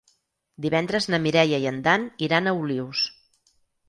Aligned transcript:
Divendres 0.65 1.07
na 1.13 1.19
Mireia 1.25 1.59
i 1.63 1.67
en 1.71 1.77
Dan 1.87 2.07
iran 2.29 2.49
a 2.49 2.55
Olius. 2.63 3.03